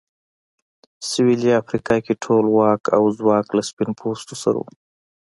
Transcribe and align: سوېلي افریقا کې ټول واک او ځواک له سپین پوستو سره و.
سوېلي 1.09 1.51
افریقا 1.61 1.97
کې 2.05 2.13
ټول 2.23 2.45
واک 2.57 2.83
او 2.97 3.03
ځواک 3.17 3.47
له 3.57 3.61
سپین 3.69 3.89
پوستو 3.99 4.35
سره 4.43 4.57
و. 4.59 4.65